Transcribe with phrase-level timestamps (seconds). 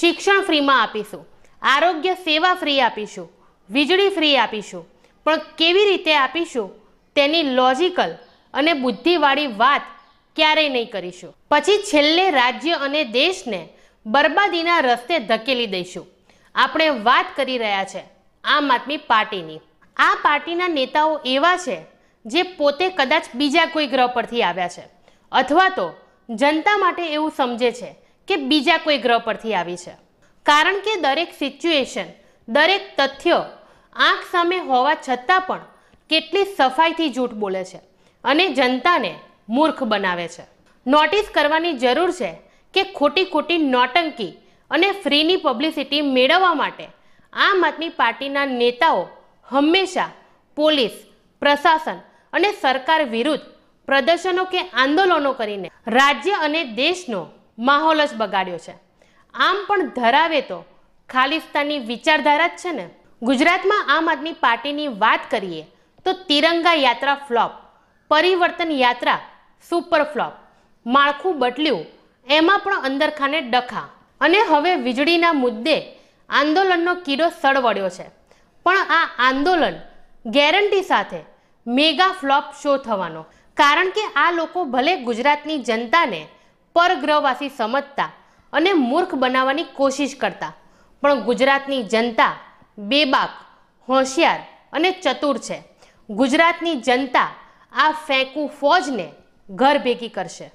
[0.00, 1.26] શિક્ષણ ફ્રીમાં આપીશું.
[1.62, 3.32] આરોગ્ય સેવા ફ્રી આપીશું.
[3.70, 4.86] વીજળી ફ્રી આપીશું.
[5.24, 6.70] પણ કેવી રીતે આપીશું?
[7.16, 8.14] તેની લોજિકલ
[8.54, 9.82] અને બુદ્ધિવાળી વાત
[10.36, 11.36] ક્યારેય નહીં કરીશું.
[11.50, 13.68] પછી છેલ્લે રાજ્ય અને દેશને
[14.06, 16.06] બરબાદીના રસ્તે ધકેલી દઈશું.
[16.54, 18.04] આપણે વાત કરી રહ્યા છે
[18.44, 19.60] આમ આદમી પાર્ટીની.
[19.96, 21.84] આ પાર્ટીના નેતાઓ એવા છે
[22.26, 24.82] જે પોતે કદાચ બીજા કોઈ ગ્રહ પરથી આવ્યા છે.
[25.32, 25.92] અથવા તો
[26.30, 29.94] જનતા માટે એવું સમજે છે કે બીજા કોઈ ગ્રહ પરથી આવી છે.
[30.46, 32.08] કારણ કે દરેક સિચ્યુએશન
[32.48, 33.42] દરેક તથ્યો
[33.96, 35.64] આંખ સામે હોવા છતાં પણ
[36.10, 37.80] કેટલી સફાઈથી જૂઠ બોલે છે
[38.24, 39.12] અને જનતાને
[39.48, 40.44] મૂર્ખ બનાવે છે.
[40.86, 42.30] નોટિસ કરવાની જરૂર છે
[42.74, 44.32] કે ખોટી ખોટી નોટંકી
[44.70, 46.86] અને ફ્રીની પબ્લિસિટી મેળવવા માટે
[47.32, 49.02] આમ આદમી પાર્ટીના નેતાઓ
[49.48, 50.10] હંમેશા
[50.56, 50.92] પોલીસ,
[51.42, 51.98] પ્રશાસન
[52.32, 53.46] અને સરકાર વિરુદ્ધ
[53.86, 57.22] પ્રદર્શનો કે આંદોલનો કરીને રાજ્ય અને દેશનો
[57.58, 58.74] માહોલ જ બગાડ્યો છે.
[59.34, 60.64] આમ પણ ધરાવે તો
[61.08, 62.90] ખાલિસ્તાની વિચારધારા જ છે ને?
[63.22, 65.66] ગુજરાતમાં આમ આદમી પાર્ટીની વાત કરીએ
[66.04, 67.50] તો તિરંગા યાત્રા ફ્લોપ,
[68.10, 69.20] પરિવર્તન યાત્રા
[69.68, 70.32] સુપર ફ્લોપ,
[70.86, 71.86] માળખું બદલ્યું,
[72.28, 73.88] એમાં પણ અંદરખાને ડખા.
[74.20, 78.10] અને હવે વીજળીના મુદ્દે આંદોલનનો કીડો સળવડ્યો છે.
[78.64, 79.74] પણ આ આંદોલન
[80.26, 81.24] ગેરંટી સાથે
[81.66, 83.22] મેગા ફ્લોપ શો થવાનો.
[83.56, 86.26] કારણ કે આ લોકો ભલે ગુજરાતની જનતાને
[86.74, 88.10] પરગ્રહવાસી સમજતા
[88.52, 90.52] અને મૂર્ખ બનાવવાની કોશિશ કરતા.
[91.02, 92.36] પણ ગુજરાતની જનતા
[92.78, 93.30] બેબાક,
[93.88, 94.40] હોશિયાર
[94.72, 95.62] અને ચતુર છે.
[96.10, 97.28] ગુજરાતની જનતા
[97.72, 99.12] આ ફેંકું ફોજને
[99.50, 100.52] ઘર ભેગી કરશે.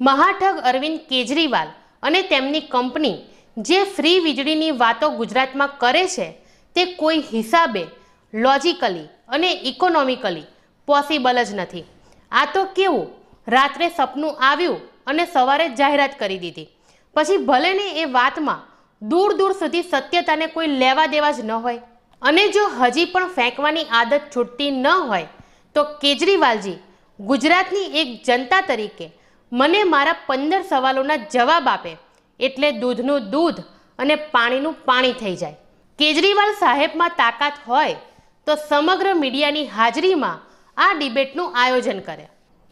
[0.00, 1.68] મહાઠગ અરવિંદ કેજરીવાલ
[2.02, 3.18] અને તેમની કંપની
[3.58, 6.32] જે ફ્રી વીજળીની વાતો ગુજરાતમાં કરે છે
[6.74, 7.86] તે કોઈ હિસાબે
[8.34, 10.44] લોજિકલી અને ઇકોનોમિકલી
[10.86, 11.84] પોસિબલ જ નથી.
[12.32, 13.06] આ તો કેવું?
[13.48, 16.68] રાત્રે સપનું આવ્યું અને સવારે જાહેરાત કરી દીધી.
[17.16, 18.64] પછી ભલે ને એ વાતમાં
[19.02, 21.80] દૂર દૂર સુધી સત્યતાને કોઈ લેવા દેવા જ ન હોય
[22.22, 25.28] અને જો હજી પણ ફેંકવાની આદત છૂટતી ન હોય,
[25.74, 26.78] તો કેજરીવાલજી,
[27.18, 29.06] ગુજરાતની એક જનતા તરીકે
[29.52, 31.92] મને મારા પંદર સવાલોના જવાબ આપે
[32.40, 33.60] એટલે દૂધનું દૂધ
[33.98, 35.58] અને પાણીનું પાણી થઈ જાય.
[35.98, 37.98] કેજરીવાલ સાહેબમાં તાકાત હોય
[38.46, 40.42] તો સમગ્ર મીડિયાની હાજરીમાં
[40.76, 42.26] આ ડિબેટનું આયોજન કરે.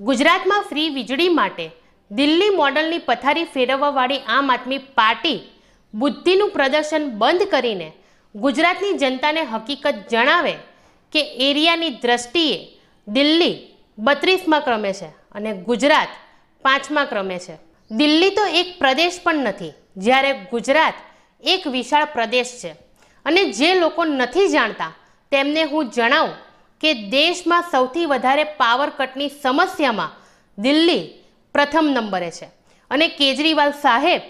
[0.00, 1.66] ગુજરાતમાં ફ્રી વીજળી માટે
[2.14, 5.40] દિલ્હી મોડલની પથારી ફેરવવાવાળી આમ આદમી પાર્ટી
[5.94, 7.92] બુદ્ધિનું પ્રદર્શન બંધ કરીને
[8.34, 10.52] ગુજરાતની જનતાને હકીકત જણાવે
[11.12, 16.08] કે એરિયાની દ્રષ્ટિએ દિલ્હી બત્રીસમાં ક્રમે છે અને ગુજરાત
[16.62, 17.56] પાંચમા ક્રમે છે.
[17.90, 20.94] દિલ્હી તો એક પ્રદેશ પણ નથી, જ્યારે ગુજરાત
[21.40, 22.72] એક વિશાળ પ્રદેશ છે.
[23.26, 24.92] અને જે લોકો નથી જાણતા,
[25.30, 26.34] તેમને હું જણાવું
[26.80, 30.10] કે દેશમાં સૌથી વધારે પાવર કટની સમસ્યામાં
[30.58, 31.21] દિલ્હી
[31.54, 32.48] પ્રથમ નંબરે છે.
[32.90, 34.22] અને કેજરીવાલ સાહેબ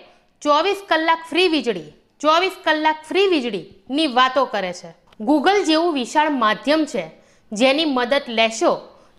[0.42, 4.90] ચોવીસ કલાક ફ્રી વીજળી, ચોવીસ કલાક ફ્રી વીજળીની વાતો કરે છે.
[5.20, 7.04] ગૂગલ જેવું વિશાળ માધ્યમ છે,
[7.52, 8.72] જેની મદદ લેશો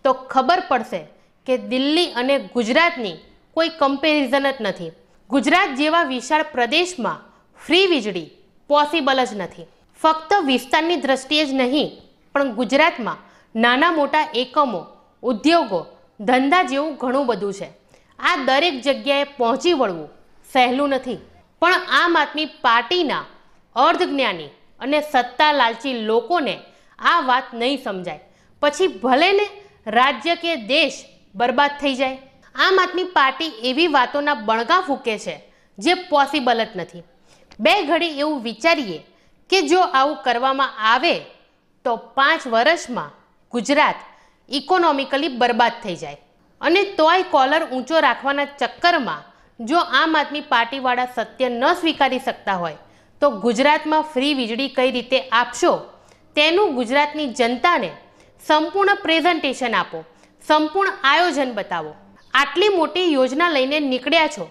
[0.05, 1.01] તો ખબર પડશે
[1.45, 3.21] કે દિલ્હી અને ગુજરાતની
[3.53, 4.91] કોઈ કમ્પેરિઝન જ નથી.
[5.29, 7.23] ગુજરાત જેવા વિશાળ પ્રદેશમાં
[7.65, 8.31] ફ્રી વીજળી
[8.69, 9.67] પોસિબલ જ નથી.
[10.01, 11.89] ફક્ત વિસ્તારની દ્રષ્ટિએ જ નહીં,
[12.33, 13.23] પણ ગુજરાતમાં
[13.55, 14.81] નાના મોટા એકમો,
[15.23, 15.81] ઉદ્યોગો,
[16.19, 17.82] ધંધા જેવું ઘણું બધું છે.
[18.23, 20.09] આ દરેક જગ્યાએ પહોંચી વળવું
[20.53, 21.19] સહેલું નથી.
[21.61, 23.25] પણ આમ આદમી પાર્ટીના
[23.75, 26.55] અર્ધજ્ઞાની અને સત્તા લાલચી લોકોને
[26.99, 28.19] આ વાત નહીં સમજાય.
[28.61, 29.45] પછી ભલે ને
[29.87, 30.99] રાજ્ય કે દેશ
[31.35, 32.17] બરબાદ થઈ જાય.
[32.55, 35.35] આમ આદમી પાર્ટી એવી વાતોના બણગા ફૂકે છે
[35.77, 37.03] જે પોસિબલ જ નથી.
[37.59, 38.99] બે ઘડી એવું વિચારીએ
[39.49, 41.15] કે જો આવું કરવામાં આવે
[41.85, 43.15] તો પાંચ વર્ષમાં
[43.51, 43.95] ગુજરાત
[44.49, 46.22] ઇકોનોમિકલી બરબાદ થઈ જાય.
[46.63, 49.23] અને તોય કોલર ઊંચો રાખવાના ચક્કરમાં
[49.59, 52.77] જો આમ આદમી પાર્ટીવાળા સત્ય ન સ્વીકારી શકતા હોય,
[53.21, 55.73] તો ગુજરાતમાં ફ્રી વીજળી કઈ રીતે આપશો?
[56.35, 57.89] તેનું ગુજરાતની જનતાને
[58.47, 59.99] સંપૂર્ણ પ્રેઝન્ટેશન આપો,
[60.47, 61.93] સંપૂર્ણ આયોજન બતાવો.
[62.33, 64.49] આટલી મોટી યોજના લઈને નીકળ્યા છો,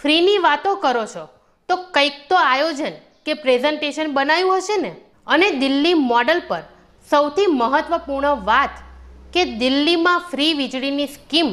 [0.00, 1.24] ફ્રીની વાતો કરો છો,
[1.68, 2.94] તો કંઈક તો આયોજન
[3.26, 4.92] કે પ્રેઝન્ટેશન બનાવ્યું હશે ને?
[5.26, 6.62] અને દિલ્હી મોડલ પર
[7.10, 8.74] સૌથી મહત્વપૂર્ણ વાત
[9.32, 11.50] કે દિલ્હીમાં ફ્રી વીજળીની સ્કીમ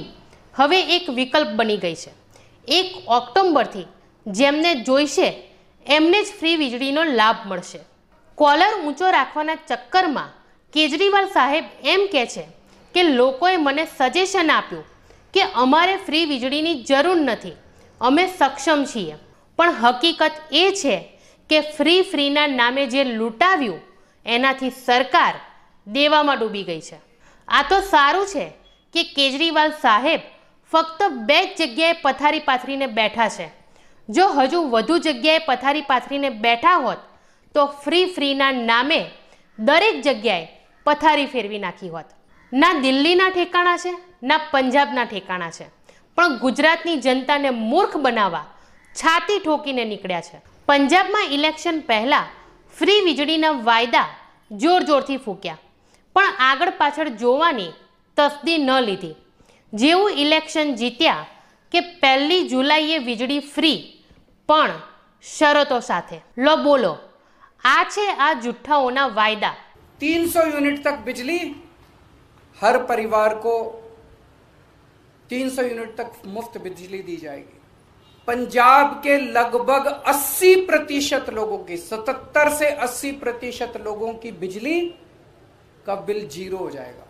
[0.56, 2.12] હવે એક વિકલ્પ બની ગઈ છે.
[2.68, 3.88] એક ઓક્ટોબરથી
[4.26, 5.30] જેમને જોઈશે,
[5.86, 7.80] એમને જ ફ્રી વીજળીનો લાભ મળશે.
[8.38, 10.36] કોલર ઊંચો રાખવાના ચક્કરમાં
[10.74, 12.46] કેજરીવાલ સાહેબ એમ કહે છે
[12.96, 14.86] કે લોકોએ મને સજેશન આપ્યું
[15.34, 17.58] કે અમારે ફ્રી વીજળીની જરૂર નથી,
[18.02, 19.16] અમે સક્ષમ છીએ.
[19.58, 20.96] પણ હકીકત એ છે
[21.50, 23.82] કે ફ્રી ફ્રીના નામે જે લૂંટાવ્યું,
[24.26, 25.36] એનાથી સરકાર
[25.88, 27.09] દેવામાં ડૂબી ગઈ છે.
[27.50, 28.46] આ તો સારું છે
[28.94, 30.22] કે કેજરીવાલ સાહેબ
[30.72, 33.48] ફક્ત બે જ જગ્યાએ પથારી પાથરીને બેઠા છે.
[34.10, 36.98] જો હજુ વધુ જગ્યાએ પથારી પાથરીને બેઠા હોત,
[37.54, 39.12] તો ફ્રી ફ્રીના નામે
[39.60, 40.48] દરેક જગ્યાએ
[40.84, 42.06] પથારી ફેરવી નાખી હોત.
[42.54, 43.94] ના દિલ્હીના ઠેકાણા છે,
[44.24, 45.66] ના પંજાબના ઠેકાણા છે.
[46.16, 48.46] પણ ગુજરાતની જનતાને મૂર્ખ બનાવવા
[48.96, 50.42] છાતી ઠોકીને નીકળ્યા છે.
[50.68, 52.26] પંજાબમાં ઇલેક્શન પહેલાં
[52.80, 54.08] ફ્રી વીજળીના વાયદા
[54.52, 55.58] જોર જોરથી ફૂક્યા.
[56.17, 57.71] પણ આગળ પાછળ જોવાની
[58.19, 59.15] તસદી ન લીધી
[59.73, 61.23] જેવું ઇલેક્શન જીત્યા
[61.73, 63.79] કે પહેલી જુલાઈએ વીજળી ફ્રી
[64.49, 64.81] પણ
[65.25, 66.93] શરતો સાથે લો બોલો
[67.65, 69.55] આ છે આ જુઠ્ઠાઓના વાયદા
[70.01, 71.39] 300 यूनिट तक बिजली
[72.59, 73.53] हर परिवार को
[75.31, 77.61] 300 यूनिट तक मुफ्त बिजली दी जाएगी
[78.29, 84.77] पंजाब के लगभग 80 प्रतिशत लोगों की 77 से 80 प्रतिशत लोगों की बिजली
[85.87, 87.05] का बिल जीरो हो जाएगा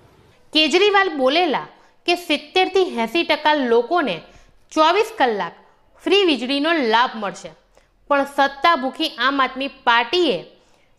[0.53, 1.67] કેજરીવાલ બોલેલા
[2.07, 4.17] કે સિત્તેરથી એંસી ટકા લોકોને
[4.73, 5.55] ચોવીસ કલાક
[6.05, 7.51] ફ્રી વીજળીનો લાભ મળશે
[8.11, 10.37] પણ સત્તા ભૂખી આમ આદમી પાર્ટીએ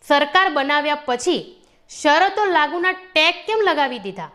[0.04, 1.42] સરકાર બનાવ્યા પછી
[1.90, 4.30] શરતો લાગુના ટેગ કેમ લગાવી દીધા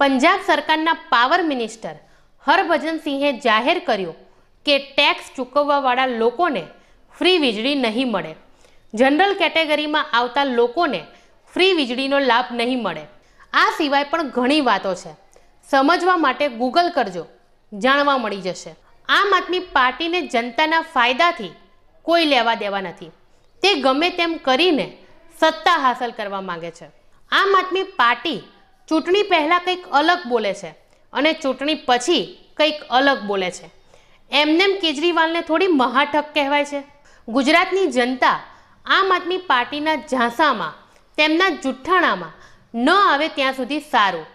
[0.00, 1.96] પંજાબ સરકારના પાવર મિનિસ્ટર
[2.44, 4.20] હરભજન સિંહે જાહેર કર્યું
[4.66, 6.62] કે ટેક્સ ચૂકવવાવાળા લોકોને
[7.14, 8.32] ફ્રી વીજળી નહીં મળે
[8.94, 11.00] જનરલ કેટેગરીમાં આવતા લોકોને
[11.55, 13.05] ફ્રી વીજળીનો લાભ નહીં મળે.
[13.53, 15.15] આ સિવાય પણ ઘણી વાતો છે.
[15.69, 17.25] સમજવા માટે ગૂગલ કરજો.
[17.73, 18.75] જાણવા મળી જશે.
[19.09, 21.51] આમ આદમી પાર્ટીને જનતાના ફાયદાથી
[22.01, 23.11] કોઈ લેવા દેવા નથી.
[23.61, 24.97] તે ગમે તેમ કરીને
[25.39, 26.85] સત્તા હાંસલ કરવા માંગે છે.
[27.31, 28.43] આમ આદમી પાર્ટી
[28.89, 30.67] ચૂંટણી પહેલાં કંઈક અલગ બોલે છે
[31.13, 33.69] અને ચૂંટણી પછી કંઈક અલગ બોલે છે.
[34.31, 36.83] એમનેમ કેજરીવાલને થોડી મહાઠક કહેવાય છે.
[37.27, 38.39] ગુજરાતની જનતા
[38.85, 40.84] આમ આદમી પાર્ટીના ઝાંસામાં
[41.17, 42.33] તેમના જુઠ્ઠાણામાં
[42.75, 44.25] ન આવે ત્યાં સુધી સારું.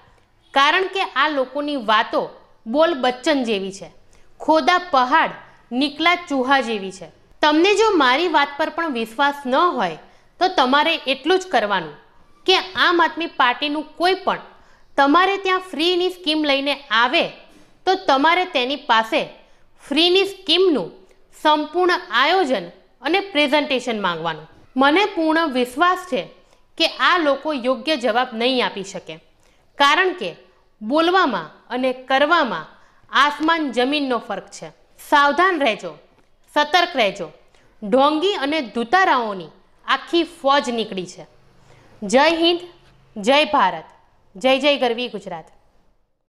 [0.54, 2.28] કારણ કે આ લોકોની વાતો
[2.66, 3.92] બોલ બચ્ચન જેવી છે.
[4.40, 5.30] ખોદા પહાડ
[5.72, 7.08] નીકલા ચૂહા જેવી છે.
[7.42, 9.98] તમને જો મારી વાત પર પણ વિશ્વાસ ન હોય,
[10.40, 11.94] તો તમારે એટલું જ કરવાનું.
[12.46, 14.38] કે આમ આદમી પાર્ટીનું કોઈ પણ
[14.96, 17.28] તમારે ત્યાં ફ્રીની સ્કીમ લઈને આવે,
[17.86, 19.28] તો તમારે તેની પાસે
[19.88, 20.92] ફ્રીની સ્કીમનું
[21.42, 22.68] સંપૂર્ણ આયોજન
[23.02, 24.50] અને પ્રેઝન્ટેશન માંગવાનું.
[24.76, 26.39] મને પૂર્ણ વિશ્વાસ છે
[26.80, 29.16] કે આ લોકો યોગ્ય જવાબ નહીં આપી શકે.
[29.78, 30.36] કારણ કે
[30.82, 32.66] બોલવામાં અને કરવામાં
[33.12, 34.68] આસમાન જમીનનો ફરક છે.
[35.08, 35.92] સાવધાન રહેજો,
[36.54, 37.28] સતર્ક રહેજો.
[37.82, 39.48] ઢોંગી અને દૂતારાઓની
[39.86, 41.26] આખી ફોજ નીકળી છે.
[42.02, 42.60] જય હિન્દ,
[43.16, 43.84] જય ભારત.
[44.36, 45.59] જય જય ગરવી ગુજરાત.